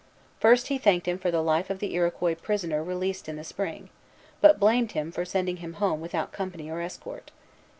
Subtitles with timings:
[0.39, 3.91] First he thanked him for the life of the Iroquois prisoner released in the spring,
[4.41, 7.29] but blamed him for sending him home without company or escort.